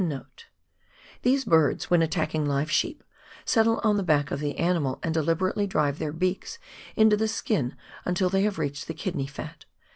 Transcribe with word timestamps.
This 0.01 0.07
is 0.07 0.13
evidenced 0.15 0.35
by 0.47 0.95
* 1.05 1.21
These 1.21 1.45
birds, 1.45 1.89
when 1.91 2.01
attacking 2.01 2.45
live 2.47 2.71
sheep, 2.71 3.03
settle 3.45 3.79
on 3.83 3.97
the 3.97 4.01
back 4.03 4.31
of 4.31 4.39
the 4.39 4.57
animal 4.57 4.97
and 5.03 5.13
deliberately 5.13 5.67
drive 5.67 5.99
their 5.99 6.11
beaks 6.11 6.57
into 6.95 7.15
the 7.15 7.27
skin 7.27 7.75
until 8.03 8.27
they 8.31 8.41
have 8.41 8.57
reached 8.57 8.87
the 8.87 8.95
kidney 8.95 9.27
fat. 9.27 9.65